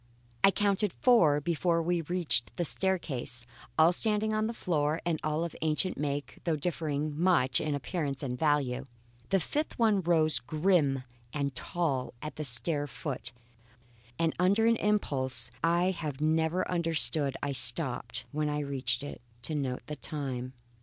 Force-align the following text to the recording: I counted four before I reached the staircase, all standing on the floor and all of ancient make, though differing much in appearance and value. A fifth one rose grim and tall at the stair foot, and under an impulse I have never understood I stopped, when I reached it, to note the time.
I 0.43 0.49
counted 0.49 0.93
four 0.93 1.39
before 1.39 1.79
I 1.83 2.01
reached 2.07 2.55
the 2.57 2.65
staircase, 2.65 3.45
all 3.77 3.93
standing 3.93 4.33
on 4.33 4.47
the 4.47 4.51
floor 4.55 4.99
and 5.05 5.19
all 5.23 5.43
of 5.43 5.55
ancient 5.61 5.95
make, 5.95 6.39
though 6.43 6.55
differing 6.55 7.15
much 7.15 7.61
in 7.61 7.75
appearance 7.75 8.23
and 8.23 8.35
value. 8.35 8.87
A 9.31 9.39
fifth 9.39 9.77
one 9.77 10.01
rose 10.01 10.39
grim 10.39 11.03
and 11.33 11.53
tall 11.53 12.15
at 12.19 12.35
the 12.35 12.43
stair 12.43 12.87
foot, 12.87 13.31
and 14.17 14.33
under 14.39 14.65
an 14.65 14.77
impulse 14.77 15.51
I 15.63 15.91
have 15.91 16.19
never 16.19 16.67
understood 16.67 17.37
I 17.43 17.51
stopped, 17.51 18.25
when 18.31 18.49
I 18.49 18.61
reached 18.61 19.03
it, 19.03 19.21
to 19.43 19.53
note 19.53 19.85
the 19.85 19.97
time. 19.97 20.53